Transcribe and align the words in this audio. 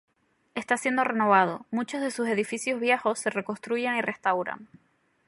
Está 0.55 0.77
siendo 0.77 1.03
renovado, 1.03 1.67
muchos 1.69 2.01
de 2.01 2.09
sus 2.09 2.27
edificios 2.27 2.79
viejos 2.79 3.19
se 3.19 3.29
reconstruyen 3.29 3.97
y 3.97 4.01
restauran. 4.01 4.67